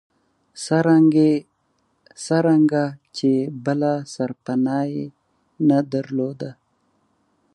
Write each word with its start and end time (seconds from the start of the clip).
څرنګه 2.25 2.83
چې 3.17 3.31
بله 3.65 3.93
سرپناه 4.13 4.83
یې 4.95 5.05
نه 5.67 5.79
درلوده. 5.91 6.51